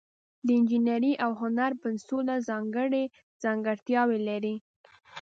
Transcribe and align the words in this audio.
د 0.45 0.47
انجینرۍ 0.59 1.13
او 1.23 1.31
هنر 1.41 1.71
پنسلونه 1.81 2.33
ځانګړي 2.49 3.03
ځانګړتیاوې 3.43 4.19
لري. 4.29 4.55